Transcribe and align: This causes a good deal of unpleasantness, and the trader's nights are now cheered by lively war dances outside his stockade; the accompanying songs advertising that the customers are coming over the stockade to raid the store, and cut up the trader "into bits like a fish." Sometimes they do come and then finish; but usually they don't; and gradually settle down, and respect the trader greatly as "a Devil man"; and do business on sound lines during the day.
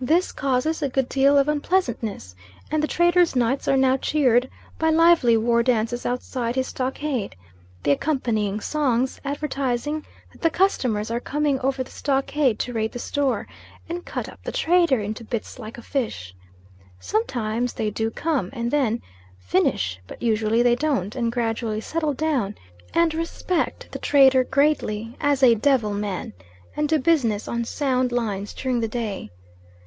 This 0.00 0.32
causes 0.32 0.82
a 0.82 0.88
good 0.88 1.08
deal 1.08 1.38
of 1.38 1.46
unpleasantness, 1.46 2.34
and 2.68 2.82
the 2.82 2.88
trader's 2.88 3.36
nights 3.36 3.68
are 3.68 3.76
now 3.76 3.96
cheered 3.96 4.50
by 4.76 4.90
lively 4.90 5.36
war 5.36 5.62
dances 5.62 6.04
outside 6.04 6.56
his 6.56 6.66
stockade; 6.66 7.36
the 7.84 7.92
accompanying 7.92 8.58
songs 8.58 9.20
advertising 9.24 10.04
that 10.32 10.40
the 10.42 10.50
customers 10.50 11.12
are 11.12 11.20
coming 11.20 11.60
over 11.60 11.84
the 11.84 11.92
stockade 11.92 12.58
to 12.58 12.72
raid 12.72 12.90
the 12.90 12.98
store, 12.98 13.46
and 13.88 14.04
cut 14.04 14.28
up 14.28 14.42
the 14.42 14.50
trader 14.50 14.98
"into 14.98 15.22
bits 15.22 15.60
like 15.60 15.78
a 15.78 15.82
fish." 15.82 16.34
Sometimes 16.98 17.74
they 17.74 17.88
do 17.88 18.10
come 18.10 18.50
and 18.52 18.72
then 18.72 19.00
finish; 19.38 20.00
but 20.08 20.20
usually 20.20 20.60
they 20.60 20.74
don't; 20.74 21.14
and 21.14 21.30
gradually 21.30 21.80
settle 21.80 22.14
down, 22.14 22.56
and 22.94 23.14
respect 23.14 23.92
the 23.92 24.00
trader 24.00 24.42
greatly 24.42 25.16
as 25.20 25.40
"a 25.40 25.54
Devil 25.54 25.94
man"; 25.94 26.32
and 26.74 26.88
do 26.88 26.98
business 26.98 27.46
on 27.46 27.64
sound 27.64 28.10
lines 28.10 28.52
during 28.52 28.80
the 28.80 28.88
day. 28.88 29.30